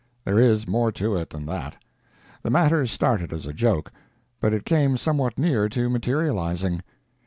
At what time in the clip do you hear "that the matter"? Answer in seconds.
1.45-2.87